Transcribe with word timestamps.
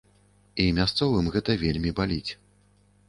І 0.63 0.65
мясцовым 0.77 1.29
гэта 1.35 1.59
вельмі 1.65 1.93
баліць. 2.01 2.31